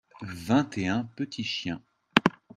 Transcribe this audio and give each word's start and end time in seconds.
vingt 0.23 0.79
et 0.79 0.87
un 0.87 1.03
petits 1.03 1.43
chiens. 1.43 1.79